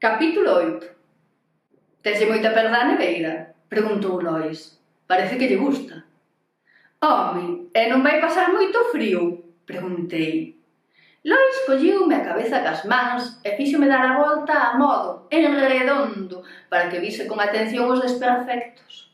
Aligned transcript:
Capítulo 0.00 0.56
8 0.56 2.00
Tense 2.00 2.24
moita 2.24 2.56
perda 2.56 2.80
a 2.80 2.88
neveira? 2.88 3.52
Preguntou 3.68 4.16
Lois. 4.16 4.80
Parece 5.04 5.36
que 5.36 5.44
lle 5.44 5.60
gusta. 5.60 6.08
Home, 7.04 7.68
e 7.68 7.84
non 7.84 8.00
vai 8.00 8.16
pasar 8.16 8.48
moito 8.48 8.88
frío? 8.96 9.44
Preguntei. 9.68 10.56
Lois 11.20 11.68
colliume 11.68 12.16
a 12.16 12.24
cabeza 12.24 12.64
cas 12.64 12.88
mans 12.88 13.44
e 13.44 13.52
fíxome 13.60 13.92
dar 13.92 14.00
a 14.00 14.16
volta 14.16 14.72
a 14.72 14.80
modo, 14.80 15.28
en 15.28 15.52
redondo, 15.52 16.48
para 16.72 16.88
que 16.88 16.96
vise 16.96 17.28
con 17.28 17.36
atención 17.36 17.84
os 17.92 18.00
desperfectos. 18.00 19.12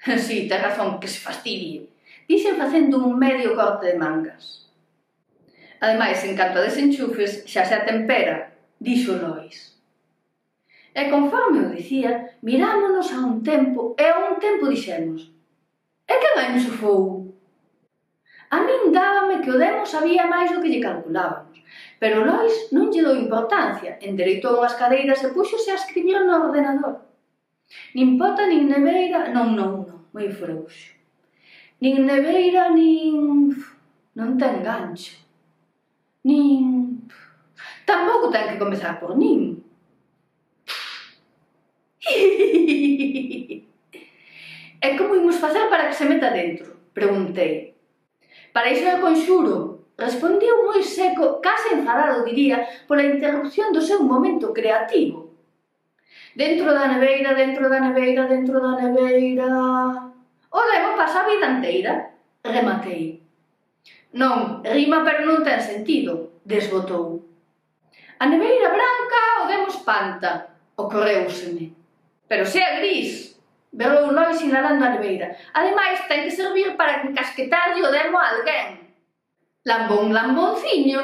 Si, 0.24 0.48
ten 0.48 0.64
razón, 0.64 0.96
que 0.96 1.12
se 1.12 1.20
fastidie. 1.20 1.92
Dixen 2.24 2.56
facendo 2.56 3.04
un 3.04 3.20
medio 3.20 3.52
corte 3.52 3.92
de 3.92 4.00
mangas. 4.00 4.64
Ademais, 5.84 6.24
en 6.24 6.32
canto 6.32 6.64
a 6.64 6.64
desenchufes, 6.64 7.44
xa 7.44 7.68
se 7.68 7.76
atempera, 7.76 8.48
dixo 8.80 9.20
Lois. 9.20 9.73
E 10.94 11.02
conforme 11.10 11.66
o 11.66 11.72
dicía, 11.74 12.38
mirámonos 12.46 13.10
a 13.10 13.18
un 13.26 13.42
tempo 13.42 13.98
e 13.98 14.06
a 14.06 14.16
un 14.30 14.38
tempo 14.38 14.70
dixemos 14.70 15.34
E 16.06 16.14
que 16.20 16.30
ben 16.36 16.60
sufou? 16.60 17.34
A 18.54 18.60
min 18.60 18.92
dábame 18.92 19.40
que 19.42 19.50
o 19.50 19.58
demo 19.58 19.82
sabía 19.82 20.30
máis 20.30 20.52
do 20.52 20.60
que 20.62 20.70
lle 20.70 20.84
calculábamos, 20.86 21.58
pero 21.98 22.22
Lois 22.28 22.70
non 22.74 22.92
lle 22.92 23.02
dou 23.02 23.16
importancia, 23.16 23.98
endereitou 23.98 24.60
as 24.62 24.76
cadeiras 24.80 25.24
e 25.24 25.32
puxose 25.34 25.70
a 25.72 25.80
escribir 25.80 26.20
no 26.22 26.34
ordenador. 26.46 26.94
Nin 27.96 28.20
pota, 28.20 28.44
nin 28.46 28.68
neveira, 28.68 29.32
non, 29.34 29.56
non, 29.58 29.72
non, 29.88 30.00
moi 30.14 30.28
frouxo. 30.28 30.92
Nin 31.82 32.04
neveira, 32.04 32.70
nin... 32.70 33.50
non 34.14 34.30
ten 34.38 34.62
gancho. 34.62 35.16
Nin... 36.28 37.00
Tampouco 37.88 38.30
ten 38.30 38.54
que 38.54 38.62
comezar 38.62 39.00
por 39.00 39.16
nin. 39.16 39.64
e 44.84 44.88
como 44.98 45.16
imos 45.16 45.40
facer 45.40 45.68
para 45.72 45.88
que 45.88 45.96
se 45.96 46.04
meta 46.04 46.30
dentro? 46.30 46.76
Preguntei. 46.92 47.74
Para 48.52 48.70
iso 48.70 48.86
é 48.86 49.00
conxuro, 49.00 49.90
respondiu 49.98 50.68
moi 50.68 50.82
seco, 50.82 51.40
case 51.40 51.74
enfadado, 51.74 52.22
diría, 52.22 52.62
pola 52.86 53.02
interrupción 53.02 53.72
do 53.72 53.82
seu 53.82 54.04
momento 54.04 54.52
creativo. 54.52 55.34
Dentro 56.34 56.70
da 56.74 56.86
neveira, 56.90 57.34
dentro 57.34 57.70
da 57.70 57.80
neveira, 57.80 58.26
dentro 58.26 58.60
da 58.60 58.74
neveira... 58.78 59.48
O 60.54 60.60
levo 60.62 60.94
pasa 60.94 61.22
a 61.22 61.28
vida 61.30 61.50
inteira, 61.50 62.14
rematei. 62.42 63.22
Non, 64.14 64.62
rima 64.62 65.02
pero 65.02 65.26
non 65.26 65.42
ten 65.42 65.58
sentido, 65.58 66.38
desbotou. 66.46 67.26
A 68.22 68.30
neveira 68.30 68.70
branca 68.70 69.42
o 69.42 69.50
demos 69.50 69.82
panta, 69.82 70.54
ocorreuseme 70.78 71.83
pero 72.34 72.46
sea 72.46 72.80
gris. 72.80 73.38
Velou 73.70 74.10
Lois 74.10 74.38
sinalando 74.42 74.84
a 74.84 74.88
neveira. 74.90 75.38
Ademais, 75.54 76.02
ten 76.10 76.26
que 76.26 76.34
servir 76.34 76.74
para 76.74 77.06
encasquetarlle 77.06 77.78
o 77.78 77.94
demo 77.94 78.18
a 78.18 78.34
alguén. 78.34 78.90
Lambón, 79.62 80.10
lambonciño, 80.10 80.98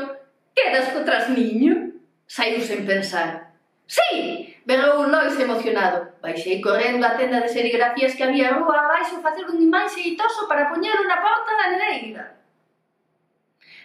quedas 0.50 0.90
co 0.90 1.06
trasniño? 1.06 1.94
Saiu 2.26 2.58
sen 2.58 2.82
pensar. 2.82 3.54
Sí, 3.86 4.58
velou 4.66 5.06
Lois 5.06 5.38
emocionado. 5.38 6.18
Baixei 6.18 6.58
correndo 6.58 7.06
á 7.06 7.14
tenda 7.14 7.38
de 7.38 7.46
serigrafías 7.46 8.18
que 8.18 8.26
había 8.26 8.50
rúa 8.50 8.82
abaixo 8.82 9.22
facer 9.22 9.46
un 9.46 9.62
imán 9.62 9.86
xeitoso 9.86 10.50
para 10.50 10.66
poñer 10.66 10.98
unha 10.98 11.22
porta 11.22 11.54
na 11.54 11.78
neveira. 11.78 12.42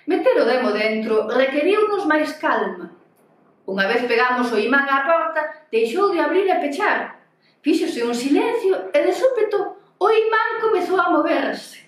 Meter 0.09 0.33
o 0.41 0.49
demo 0.49 0.73
dentro 0.73 1.29
requeriu-nos 1.29 2.09
máis 2.09 2.33
calma. 2.41 2.89
Unha 3.69 3.85
vez 3.85 4.01
pegamos 4.09 4.49
o 4.49 4.57
imán 4.57 4.89
á 4.89 5.05
porta, 5.05 5.41
deixou 5.69 6.09
de 6.09 6.21
abrir 6.21 6.49
e 6.49 6.57
pechar, 6.61 7.14
Fíxose 7.65 8.05
un 8.05 8.13
silencio 8.13 8.93
e 8.93 8.99
de 9.01 9.09
súpeto 9.09 9.57
o 9.97 10.07
imán 10.13 10.61
comezou 10.61 11.01
a 11.01 11.09
moverse. 11.09 11.81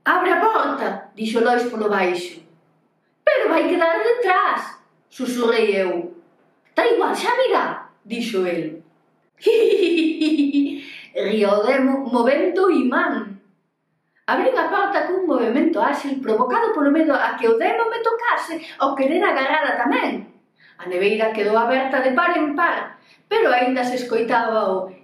Abre 0.00 0.32
a 0.32 0.40
porta, 0.40 1.12
dixo 1.12 1.44
Lois 1.44 1.68
polo 1.68 1.92
baixo. 1.92 2.40
Pero 3.20 3.52
vai 3.52 3.68
quedar 3.68 4.00
detrás, 4.00 4.80
susurrei 5.12 5.76
eu. 5.76 6.16
Está 6.64 6.88
igual, 6.88 7.12
xa 7.12 7.36
virá, 7.36 7.92
dixo 8.00 8.48
el. 8.48 8.80
Río 11.28 11.52
demo 11.68 12.08
movendo 12.08 12.64
o 12.64 12.72
imán. 12.72 13.36
Abrín 14.24 14.56
a 14.56 14.72
porta 14.72 15.04
cun 15.04 15.28
movimento 15.28 15.84
áxil 15.84 16.16
provocado 16.24 16.72
polo 16.72 16.88
medo 16.88 17.12
a 17.12 17.36
que 17.36 17.44
o 17.44 17.60
demo 17.60 17.92
me 17.92 18.00
tocase 18.00 18.56
ao 18.80 18.96
querer 18.96 19.20
agarrada 19.20 19.76
tamén. 19.76 20.37
A 20.78 20.86
neveira 20.86 21.32
quedou 21.32 21.58
aberta 21.58 22.00
de 22.00 22.12
par 22.12 22.36
en 22.38 22.54
par, 22.54 22.98
pero 23.28 23.52
aínda 23.52 23.82
se 23.84 23.96
escoitaba 23.96 24.70
o 24.70 24.94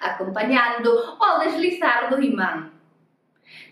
acompañando 0.00 0.90
o 1.18 1.28
deslizar 1.42 2.08
do 2.10 2.22
imán. 2.22 2.70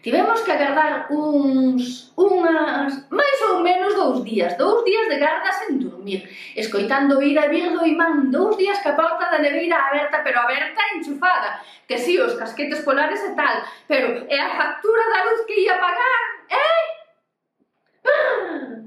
Tivemos 0.03 0.41
que 0.41 0.53
agardar 0.53 1.13
uns, 1.13 2.11
unhas, 2.17 3.05
máis 3.13 3.39
ou 3.53 3.61
menos 3.61 3.93
dous 3.93 4.25
días, 4.25 4.57
dous 4.57 4.81
días 4.83 5.07
de 5.13 5.21
garda 5.21 5.53
sen 5.53 5.77
dormir, 5.77 6.25
escoitando 6.57 7.21
ir 7.21 7.37
e 7.37 7.49
vir 7.53 7.69
do 7.69 7.85
imán, 7.85 8.33
dous 8.33 8.57
días 8.57 8.81
que 8.81 8.89
a 8.89 8.97
porta 8.97 9.29
da 9.29 9.45
neveira 9.45 9.77
aberta, 9.77 10.25
pero 10.25 10.41
aberta 10.41 10.81
e 10.89 10.97
enchufada, 10.97 11.61
que 11.87 11.99
si, 11.99 12.17
sí, 12.17 12.19
os 12.19 12.33
casquetes 12.33 12.81
polares 12.81 13.21
e 13.29 13.37
tal, 13.37 13.61
pero 13.87 14.25
é 14.25 14.41
a 14.41 14.57
factura 14.57 15.05
da 15.13 15.25
luz 15.29 15.45
que 15.45 15.69
ia 15.69 15.77
pagar, 15.77 16.21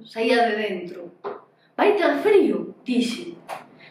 saía 0.06 0.48
de 0.48 0.56
dentro. 0.56 1.12
Vai 1.76 1.94
ter 1.94 2.16
frío, 2.22 2.76
dixe. 2.84 3.36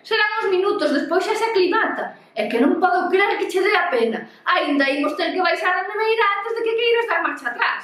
Serán 0.02 0.42
uns 0.42 0.50
minutos, 0.50 0.92
despois 0.92 1.24
xa 1.24 1.34
se 1.34 1.44
aclimata. 1.44 2.18
É 2.34 2.48
que 2.48 2.58
non 2.58 2.80
podo 2.80 3.10
creer 3.12 3.36
que 3.38 3.50
che 3.50 3.60
dé 3.60 3.74
a 3.76 3.92
pena. 3.92 4.24
Ainda 4.46 4.88
imos 4.88 5.14
ter 5.14 5.30
que 5.34 5.42
baixar 5.42 5.74
a 5.76 5.86
neveira 5.86 6.24
antes 6.38 6.52
de 6.56 6.62
que 6.64 6.78
queiras 6.78 7.08
dar 7.08 7.22
marcha 7.22 7.48
atrás. 7.50 7.82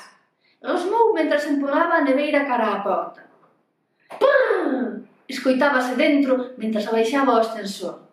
Rosmou 0.63 1.15
mentre 1.15 1.39
se 1.39 1.53
empolaba 1.53 2.01
a 2.01 2.07
neveira 2.07 2.49
cara 2.49 2.75
á 2.75 2.83
porta. 2.83 3.23
Pum! 4.19 5.05
Escoitábase 5.29 5.95
dentro 5.95 6.57
mentre 6.57 6.81
se 6.81 6.91
baixaba 6.91 7.37
o 7.37 7.43
ascensor. 7.45 8.09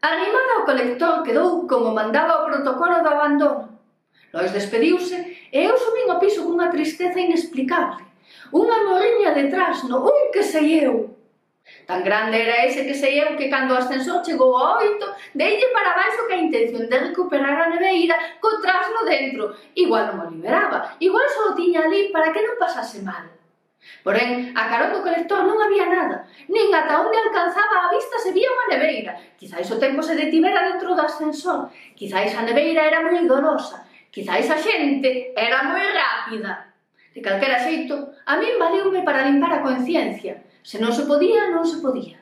Arrimada 0.00 0.52
ao 0.56 0.66
colector 0.68 1.22
quedou 1.22 1.68
como 1.68 1.94
mandaba 1.94 2.42
o 2.42 2.46
protocolo 2.48 3.04
do 3.04 3.08
abandono. 3.08 3.78
Lois 4.32 4.50
despediuse 4.50 5.48
e 5.52 5.58
eu 5.62 5.76
subín 5.78 6.10
ao 6.10 6.18
piso 6.18 6.42
cunha 6.42 6.72
tristeza 6.72 7.20
inexplicable. 7.20 8.13
Unha 8.52 8.78
morriña 8.86 9.30
detrás, 9.34 9.84
no 9.88 10.04
un 10.04 10.30
que 10.34 10.42
sei 10.42 10.86
eu. 10.86 11.14
Tan 11.88 12.04
grande 12.04 12.40
era 12.44 12.64
ese 12.64 12.84
que 12.84 12.96
sei 12.96 13.20
eu 13.24 13.36
que 13.36 13.48
cando 13.48 13.72
o 13.74 13.80
ascensor 13.80 14.24
chegou 14.24 14.52
a 14.56 14.78
oito, 14.84 15.06
deille 15.32 15.68
para 15.72 15.96
baixo 15.96 16.26
que 16.28 16.36
a 16.36 16.44
intención 16.46 16.84
de 16.88 16.96
recuperar 17.08 17.56
a 17.60 17.72
neveira 17.72 18.16
co 18.40 18.60
trasno 18.60 19.00
dentro. 19.04 19.56
Igual 19.76 20.12
non 20.12 20.28
o 20.28 20.30
liberaba, 20.32 20.96
igual 21.00 21.28
só 21.32 21.52
o 21.52 21.56
tiña 21.56 21.84
ali 21.84 22.12
para 22.12 22.32
que 22.32 22.44
non 22.44 22.60
pasase 22.60 23.00
mal. 23.00 23.24
Porén, 24.04 24.52
a 24.56 24.64
carón 24.68 24.92
do 24.92 25.04
colector 25.04 25.44
non 25.44 25.60
había 25.60 25.84
nada, 25.88 26.24
nin 26.48 26.68
ata 26.72 27.04
onde 27.04 27.20
alcanzaba 27.20 27.88
a 27.88 27.92
vista 27.92 28.16
se 28.20 28.32
vía 28.36 28.48
unha 28.48 28.76
neveira. 28.76 29.12
Quizáis 29.36 29.68
o 29.72 29.80
tempo 29.80 30.00
se 30.04 30.16
detivera 30.16 30.68
dentro 30.68 30.96
do 30.96 31.04
ascensor, 31.04 31.68
quizáis 31.96 32.32
a 32.36 32.44
neveira 32.44 32.84
era 32.84 33.04
moi 33.04 33.16
dolosa, 33.24 33.84
quizáis 34.08 34.48
a 34.48 34.56
xente 34.56 35.36
era 35.36 35.68
moi 35.68 35.84
rápida. 35.92 36.73
De 37.14 37.22
calquera 37.22 37.62
xeito, 37.62 38.10
a 38.26 38.34
min 38.42 38.58
valeume 38.58 39.06
para 39.06 39.22
limpar 39.22 39.52
a 39.54 39.62
conciencia. 39.62 40.42
Se 40.66 40.82
non 40.82 40.90
se 40.90 41.06
podía, 41.06 41.46
non 41.54 41.62
se 41.62 41.78
podía. 41.78 42.18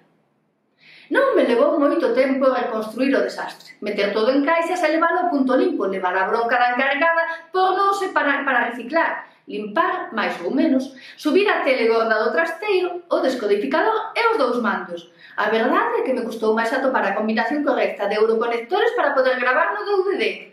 Non 1.08 1.32
me 1.32 1.48
levou 1.48 1.80
moito 1.80 2.12
tempo 2.12 2.52
a 2.52 2.68
construir 2.68 3.16
o 3.16 3.24
desastre. 3.24 3.80
Meter 3.80 4.12
todo 4.12 4.28
en 4.28 4.44
caixas 4.44 4.84
e 4.84 4.92
leválo 4.92 5.24
a 5.24 5.30
punto 5.32 5.56
limpo, 5.56 5.88
levar 5.88 6.12
a 6.12 6.28
bronca 6.28 6.60
da 6.60 6.76
encargada 6.76 7.48
por 7.48 7.72
non 7.72 7.96
separar 7.96 8.44
para 8.44 8.68
reciclar, 8.68 9.32
limpar, 9.48 10.12
máis 10.12 10.36
ou 10.44 10.52
menos, 10.52 10.92
subir 11.16 11.48
a 11.48 11.64
telegorda 11.64 12.20
do 12.20 12.28
trasteiro, 12.28 13.08
o 13.08 13.16
descodificador 13.24 14.12
e 14.12 14.20
os 14.28 14.36
dous 14.36 14.60
mandos. 14.60 15.08
A 15.40 15.48
verdade 15.48 16.00
é 16.00 16.04
que 16.04 16.12
me 16.12 16.24
custou 16.28 16.52
máis 16.52 16.68
atopar 16.68 17.08
a 17.08 17.16
combinación 17.16 17.64
correcta 17.64 18.12
de 18.12 18.20
euroconectores 18.20 18.92
para 18.92 19.16
poder 19.16 19.40
gravar 19.40 19.72
no 19.72 19.88
DVD. 19.88 20.51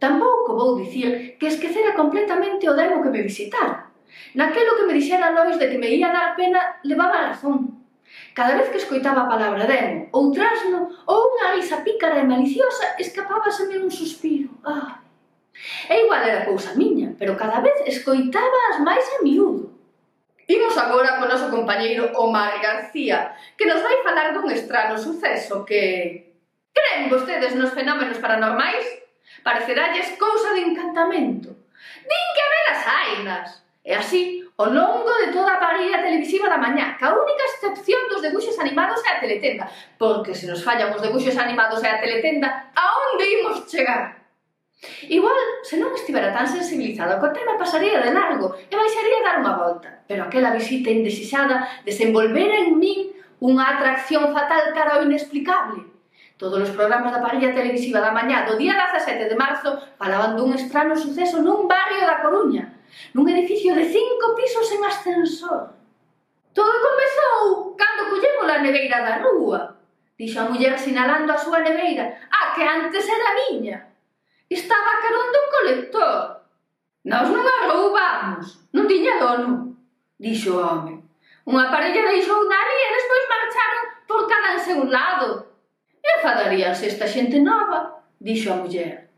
Tampouco 0.00 0.56
vou 0.56 0.80
dicir 0.80 1.36
que 1.38 1.52
esquecera 1.52 1.92
completamente 1.92 2.64
o 2.64 2.74
demo 2.74 3.02
que 3.04 3.12
me 3.12 3.20
visitara. 3.22 3.92
Naquelo 4.34 4.76
que 4.76 4.86
me 4.88 4.96
dixera 4.96 5.30
Lois 5.36 5.58
de 5.60 5.68
que 5.68 5.78
me 5.78 5.92
ia 5.92 6.08
dar 6.08 6.34
pena, 6.34 6.80
levaba 6.82 7.28
razón. 7.28 7.84
Cada 8.34 8.56
vez 8.56 8.70
que 8.70 8.78
escoitaba 8.78 9.22
a 9.22 9.28
palabra 9.28 9.66
demo, 9.66 10.08
ou 10.16 10.32
trasno, 10.32 10.88
ou 11.06 11.20
unha 11.36 11.54
risa 11.54 11.84
pícara 11.84 12.18
e 12.18 12.26
maliciosa, 12.26 12.96
escapábaseme 12.98 13.78
un 13.78 13.92
suspiro. 13.92 14.50
Ah. 14.64 15.04
E 15.86 15.94
igual 16.08 16.24
era 16.24 16.48
cousa 16.48 16.74
miña, 16.74 17.12
pero 17.18 17.36
cada 17.36 17.60
vez 17.60 17.76
escoitaba 17.86 18.72
as 18.72 18.78
máis 18.80 19.04
a 19.14 19.22
miúdo. 19.22 19.76
Imos 20.50 20.74
agora 20.74 21.20
con 21.20 21.30
noso 21.30 21.52
compañeiro 21.52 22.10
Omar 22.18 22.58
García, 22.58 23.36
que 23.54 23.68
nos 23.68 23.84
vai 23.84 24.02
falar 24.02 24.34
dun 24.34 24.50
estrano 24.50 24.98
suceso 24.98 25.62
que... 25.62 26.32
Creen 26.74 27.10
vostedes 27.10 27.54
nos 27.54 27.70
fenómenos 27.70 28.18
paranormais? 28.18 29.09
Pareceralles 29.42 30.16
cousa 30.18 30.52
de 30.54 30.62
encantamento. 30.68 31.48
Din 32.08 32.26
que 32.34 32.42
a 32.42 32.52
velas 32.52 32.80
hainas. 32.86 33.48
E 33.80 33.96
así, 33.96 34.44
ao 34.60 34.68
longo 34.68 35.08
de 35.24 35.32
toda 35.32 35.56
a 35.56 35.62
parrilla 35.62 36.04
televisiva 36.04 36.52
da 36.52 36.60
mañá, 36.60 37.00
ca 37.00 37.16
única 37.16 37.44
excepción 37.48 38.12
dos 38.12 38.20
debuxos 38.20 38.60
animados 38.60 39.00
é 39.08 39.16
a 39.16 39.20
teletenda, 39.20 39.64
porque 39.96 40.36
se 40.36 40.44
nos 40.44 40.60
fallan 40.60 40.92
os 40.92 41.00
debuxos 41.00 41.36
animados 41.40 41.80
e 41.80 41.88
a 41.88 41.96
teletenda, 41.96 42.68
a 42.76 42.84
onde 43.08 43.24
imos 43.40 43.64
chegar? 43.72 44.20
Igual, 45.08 45.36
se 45.64 45.76
non 45.76 45.92
estivera 45.92 46.32
tan 46.32 46.48
sensibilizado 46.48 47.20
co 47.20 47.32
tema, 47.32 47.60
pasaría 47.60 48.00
de 48.00 48.12
largo 48.12 48.56
e 48.56 48.74
baixaría 48.76 49.20
a 49.20 49.26
dar 49.26 49.36
unha 49.40 49.56
volta. 49.56 49.88
Pero 50.08 50.24
aquela 50.24 50.56
visita 50.56 50.88
indesixada 50.88 51.84
desenvolvera 51.84 52.56
en 52.64 52.80
min 52.80 53.12
unha 53.44 53.76
atracción 53.76 54.32
fatal 54.32 54.72
cara 54.76 55.00
ao 55.00 55.04
inexplicable. 55.04 55.89
Todos 56.40 56.56
os 56.64 56.72
programas 56.72 57.12
da 57.12 57.20
parrilla 57.20 57.52
televisiva 57.52 58.00
da 58.00 58.16
mañá 58.16 58.48
do 58.48 58.56
día 58.56 58.72
17 58.72 59.28
de 59.28 59.36
marzo 59.36 59.76
falaban 60.00 60.40
dun 60.40 60.56
estrano 60.56 60.96
suceso 60.96 61.44
nun 61.44 61.68
barrio 61.68 62.08
da 62.08 62.24
Coruña, 62.24 62.80
nun 63.12 63.28
edificio 63.28 63.76
de 63.76 63.84
cinco 63.84 64.32
pisos 64.32 64.64
sen 64.64 64.80
ascensor. 64.80 65.76
Todo 66.56 66.72
comezou 66.80 67.76
cando 67.76 68.08
collemos 68.08 68.48
a 68.48 68.64
neveira 68.64 69.04
da 69.04 69.20
rúa, 69.20 69.76
dixo 70.16 70.40
a 70.40 70.48
muller 70.48 70.80
sinalando 70.80 71.28
a 71.28 71.36
súa 71.36 71.60
neveira, 71.60 72.16
a 72.32 72.56
que 72.56 72.64
antes 72.64 73.04
era 73.04 73.36
miña. 73.44 73.92
Estaba 74.48 74.96
carón 75.04 75.28
dun 75.28 75.46
colector. 75.52 76.40
Nós 77.04 77.28
non 77.28 77.44
a 77.44 77.56
roubamos, 77.68 78.64
non 78.72 78.88
tiña 78.88 79.20
dono, 79.20 79.76
dixo 80.16 80.56
o 80.56 80.64
home. 80.64 81.04
Unha 81.44 81.68
parella 81.68 82.08
deixou 82.08 82.48
na 82.48 82.64
e 82.64 82.96
despois 82.96 83.28
marcharon 83.28 83.84
por 84.08 84.24
cada 84.24 84.56
en 84.56 84.60
seu 84.64 84.80
lado, 84.88 85.49
E 86.02 86.62
esta 86.62 87.06
xente 87.06 87.38
nova, 87.40 88.04
dixo 88.18 88.52
a 88.52 88.56
muller. 88.56 89.08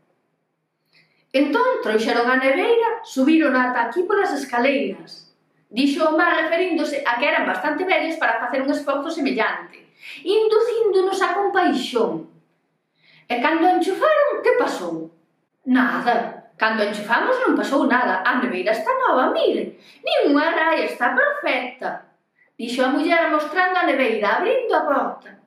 Entón 1.33 1.81
trouxeron 1.81 2.29
a 2.29 2.37
neveira, 2.37 3.01
subiron 3.03 3.55
ata 3.55 3.89
aquí 3.89 4.03
polas 4.03 4.31
escaleiras. 4.31 5.33
Dixo 5.67 6.05
o 6.05 6.15
mar 6.15 6.37
referíndose 6.37 7.01
a 7.01 7.17
que 7.17 7.25
eran 7.25 7.49
bastante 7.49 7.83
vellos 7.83 8.15
para 8.21 8.39
facer 8.39 8.61
un 8.61 8.71
esforzo 8.71 9.09
semellante, 9.09 9.89
inducíndonos 10.23 11.19
a 11.21 11.33
compaixón. 11.33 12.29
E 13.27 13.35
cando 13.41 13.65
enchufaron, 13.67 14.43
que 14.45 14.53
pasou? 14.61 15.09
Nada, 15.65 16.43
Cando 16.63 16.83
enchufamos 16.85 17.35
non 17.41 17.57
pasou 17.57 17.89
nada, 17.89 18.21
a 18.21 18.39
neveira 18.39 18.71
está 18.71 18.93
nova, 18.95 19.33
mire, 19.33 19.81
nin 20.05 20.31
unha 20.31 20.53
raia 20.53 20.85
está 20.85 21.11
perfecta. 21.11 22.13
Dixo 22.55 22.85
a 22.85 22.93
muller 22.93 23.33
mostrando 23.33 23.81
a 23.81 23.87
neveira, 23.89 24.37
abrindo 24.37 24.71
a 24.71 24.85
porta. 24.85 25.42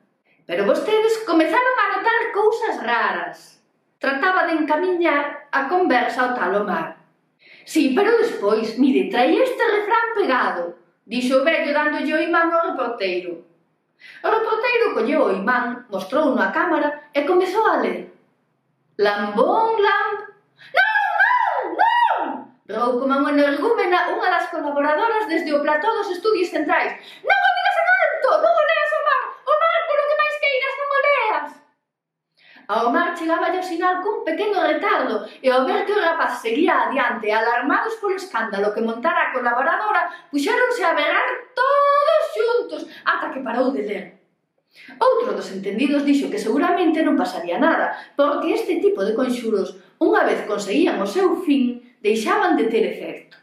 Pero 0.47 0.65
vostedes 0.65 1.23
comezaron 1.27 1.75
a 1.77 1.97
notar 1.97 2.21
cousas 2.33 2.81
raras. 2.81 3.61
Trataba 3.99 4.47
de 4.47 4.53
encamiñar 4.53 5.51
a 5.51 5.67
conversa 5.67 6.23
ao 6.23 6.31
tal 6.39 6.55
Omar. 6.63 6.95
Sí, 7.67 7.91
pero 7.91 8.15
despois, 8.15 8.79
mire, 8.79 9.11
traía 9.11 9.43
este 9.43 9.59
refrán 9.59 10.07
pegado, 10.15 10.79
dixo 11.03 11.43
o 11.43 11.43
vello 11.43 11.75
dándolle 11.75 12.15
o 12.15 12.23
imán 12.23 12.47
ao 12.47 12.71
reporteiro. 12.71 13.43
O 14.23 14.27
reporteiro 14.31 14.95
colleu 14.95 15.21
o 15.27 15.35
imán, 15.35 15.83
mostrou 15.91 16.31
na 16.31 16.47
cámara 16.55 17.11
e 17.11 17.27
comezou 17.27 17.67
a 17.67 17.83
ler. 17.83 18.07
Lambón, 18.95 19.83
lamb... 19.83 20.31
Non, 20.77 21.03
non, 21.19 21.59
non! 21.81 22.21
Rou 22.71 23.03
como 23.03 23.19
monergúmena 23.19 24.15
unha 24.15 24.31
das 24.31 24.47
colaboradoras 24.47 25.27
desde 25.27 25.51
o 25.51 25.59
plató 25.59 25.91
dos 25.91 26.07
estudios 26.07 26.47
centrais. 26.47 26.95
Non 27.27 27.56
Ao 32.67 32.91
mar 32.91 33.15
chegaba 33.15 33.47
o 33.47 33.63
sinal 33.63 34.03
cun 34.03 34.27
pequeno 34.27 34.59
retardo 34.59 35.23
e 35.39 35.47
ao 35.47 35.63
ver 35.63 35.87
que 35.87 35.95
o 35.95 36.03
rapaz 36.03 36.43
seguía 36.43 36.75
adiante, 36.91 37.31
alarmados 37.31 37.95
polo 37.95 38.19
escándalo 38.19 38.75
que 38.75 38.83
montara 38.83 39.31
a 39.31 39.31
colaboradora, 39.31 40.11
puxéronse 40.27 40.83
a 40.83 40.91
berrar 40.91 41.29
todos 41.55 42.21
xuntos 42.35 42.81
ata 43.07 43.31
que 43.31 43.39
parou 43.39 43.71
de 43.71 43.87
ler. 43.87 44.05
Outro 44.99 45.31
dos 45.31 45.47
entendidos 45.55 46.03
dixo 46.03 46.27
que 46.27 46.43
seguramente 46.43 46.99
non 47.07 47.15
pasaría 47.15 47.55
nada, 47.55 47.95
porque 48.19 48.51
este 48.51 48.83
tipo 48.83 48.99
de 49.07 49.15
conxuros, 49.15 49.79
unha 50.03 50.27
vez 50.27 50.43
conseguían 50.43 50.99
o 50.99 51.07
seu 51.07 51.39
fin, 51.47 51.79
deixaban 52.03 52.59
de 52.59 52.67
ter 52.67 52.83
efecto. 52.83 53.39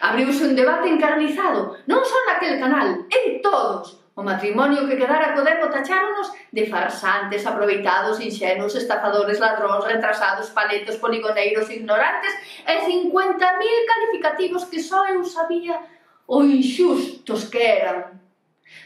Abriuse 0.00 0.48
un 0.48 0.56
debate 0.56 0.88
encarnizado, 0.88 1.84
non 1.84 2.00
só 2.00 2.16
naquel 2.24 2.56
canal, 2.56 3.04
en 3.12 3.44
todos, 3.44 4.07
O 4.18 4.22
matrimonio 4.26 4.82
que 4.90 4.98
quedara 4.98 5.30
co 5.30 5.46
demo 5.46 5.70
tacháronos 5.70 6.34
de 6.50 6.66
farsantes, 6.66 7.46
aproveitados, 7.46 8.18
inxenos, 8.18 8.74
estafadores, 8.74 9.38
ladróns, 9.38 9.86
retrasados, 9.86 10.50
paletos, 10.50 10.98
poligoneiros, 10.98 11.70
ignorantes 11.70 12.34
e 12.66 12.74
50.000 12.82 13.14
calificativos 13.86 14.66
que 14.66 14.82
só 14.82 15.06
eu 15.06 15.22
sabía 15.22 15.78
o 16.26 16.42
inxustos 16.42 17.46
que 17.46 17.62
eran. 17.62 18.18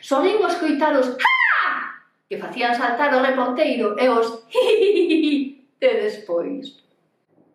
Solín 0.05 0.37
os 0.45 0.61
coitaros 0.61 1.17
¡Ah! 1.17 2.05
que 2.29 2.37
facían 2.37 2.77
saltar 2.77 3.17
o 3.17 3.25
reporteiro 3.25 3.97
e 3.97 4.13
os 4.13 4.45
de 5.81 5.91
despois. 5.97 6.77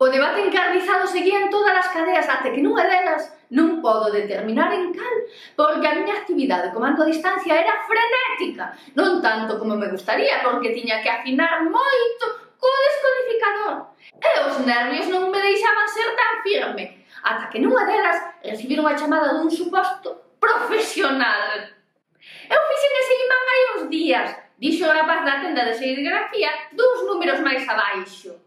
O 0.02 0.10
debate 0.10 0.42
encarnizado 0.42 1.06
seguía 1.06 1.46
en 1.46 1.54
todas 1.54 1.78
as 1.78 1.94
cadeas 1.94 2.26
até 2.26 2.50
que 2.50 2.66
nunha 2.66 2.90
delas 2.90 3.37
non 3.54 3.80
podo 3.80 4.12
determinar 4.12 4.76
en 4.76 4.92
cal, 4.92 5.18
porque 5.56 5.88
a 5.88 5.96
miña 5.96 6.20
actividade 6.20 6.72
como 6.76 6.86
a 6.88 7.08
distancia 7.08 7.56
era 7.56 7.80
frenética, 7.88 8.76
non 8.98 9.24
tanto 9.24 9.56
como 9.56 9.80
me 9.80 9.88
gustaría, 9.88 10.44
porque 10.44 10.76
tiña 10.76 11.00
que 11.00 11.08
afinar 11.08 11.64
moito 11.64 12.26
co 12.60 12.68
descodificador. 12.68 13.96
E 14.20 14.32
os 14.44 14.56
nervios 14.68 15.08
non 15.08 15.32
me 15.32 15.40
deixaban 15.40 15.88
ser 15.88 16.10
tan 16.18 16.34
firme, 16.44 16.84
ata 17.24 17.48
que 17.48 17.62
nunha 17.64 17.88
delas 17.88 18.20
recibir 18.44 18.80
unha 18.84 18.98
chamada 19.00 19.36
dun 19.36 19.48
suposto 19.48 20.36
profesional. 20.42 21.72
Eu 22.52 22.62
fixen 22.68 22.94
ese 23.00 23.14
imán 23.24 23.44
hai 23.48 23.62
uns 23.76 23.84
días, 23.88 24.28
dixo 24.60 24.84
o 24.84 24.96
rapaz 24.96 25.24
da 25.24 25.40
tenda 25.40 25.64
de 25.64 25.78
serigrafía 25.78 26.52
dous 26.76 27.08
números 27.08 27.40
máis 27.40 27.64
abaixo. 27.64 28.47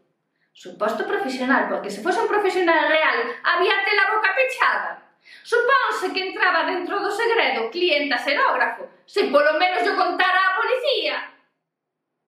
Suposto 0.61 1.07
profesional, 1.07 1.71
porque 1.71 1.89
se 1.89 2.03
fose 2.03 2.21
un 2.21 2.29
profesional 2.29 2.87
real, 2.87 3.19
había 3.43 3.83
tela 3.83 4.13
boca 4.15 4.37
pechada. 4.37 5.03
Supónse 5.43 6.13
que 6.13 6.29
entraba 6.29 6.65
dentro 6.65 7.01
do 7.01 7.09
segredo 7.09 7.73
clienta 7.73 8.21
xerógrafo, 8.21 8.85
se 9.09 9.25
polo 9.33 9.57
menos 9.57 9.81
yo 9.89 9.97
contara 9.97 10.53
a 10.53 10.57
policía. 10.61 11.30